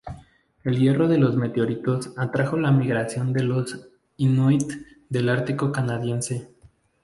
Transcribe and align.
El 0.63 0.79
hierro 0.79 1.07
de 1.07 1.19
los 1.19 1.37
meteoritos 1.37 2.11
atrajo 2.17 2.57
la 2.57 2.71
migración 2.71 3.33
de 3.33 3.43
los 3.43 3.87
inuit 4.17 4.63
del 5.11 5.29
Ártico 5.29 5.71
canadiense. 5.71 6.49